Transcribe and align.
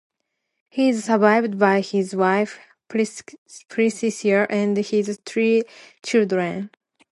He 0.71 0.89
is 0.89 1.03
survived 1.05 1.59
by 1.59 1.81
his 1.81 2.15
wife 2.15 2.57
Priscilla 2.87 4.47
and 4.49 4.75
his 4.75 5.19
three 5.29 5.61
children. 6.01 6.71